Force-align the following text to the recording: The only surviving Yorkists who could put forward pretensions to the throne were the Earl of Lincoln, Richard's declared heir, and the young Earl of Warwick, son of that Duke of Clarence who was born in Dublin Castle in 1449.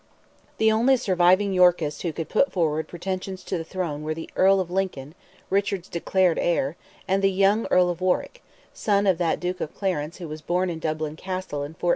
The 0.57 0.71
only 0.71 0.97
surviving 0.97 1.53
Yorkists 1.53 2.01
who 2.01 2.11
could 2.11 2.27
put 2.27 2.51
forward 2.51 2.87
pretensions 2.87 3.43
to 3.43 3.55
the 3.55 3.63
throne 3.63 4.01
were 4.01 4.15
the 4.15 4.31
Earl 4.35 4.59
of 4.59 4.71
Lincoln, 4.71 5.13
Richard's 5.51 5.87
declared 5.87 6.39
heir, 6.39 6.75
and 7.07 7.21
the 7.21 7.29
young 7.29 7.67
Earl 7.69 7.91
of 7.91 8.01
Warwick, 8.01 8.41
son 8.73 9.05
of 9.05 9.19
that 9.19 9.39
Duke 9.39 9.61
of 9.61 9.75
Clarence 9.75 10.17
who 10.17 10.27
was 10.27 10.41
born 10.41 10.71
in 10.71 10.79
Dublin 10.79 11.15
Castle 11.17 11.59
in 11.59 11.73
1449. 11.77 11.89